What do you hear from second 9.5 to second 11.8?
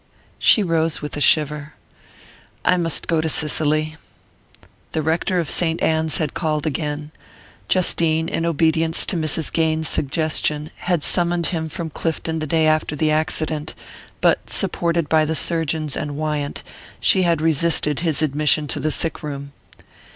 Gaines's suggestion, had summoned him